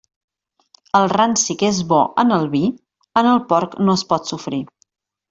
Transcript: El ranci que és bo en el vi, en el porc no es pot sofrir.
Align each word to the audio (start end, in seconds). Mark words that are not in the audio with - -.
El 0.99 1.03
ranci 1.11 1.55
que 1.59 1.69
és 1.73 1.81
bo 1.91 1.99
en 2.23 2.37
el 2.39 2.47
vi, 2.55 2.63
en 3.23 3.31
el 3.33 3.43
porc 3.53 3.77
no 3.87 3.97
es 3.99 4.05
pot 4.15 4.33
sofrir. 4.33 4.65